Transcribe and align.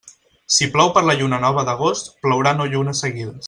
Si 0.55 0.67
plou 0.77 0.89
per 0.95 1.03
la 1.09 1.15
lluna 1.19 1.39
nova 1.45 1.67
d'agost, 1.69 2.11
plourà 2.25 2.55
nou 2.59 2.73
llunes 2.75 3.05
seguides. 3.07 3.39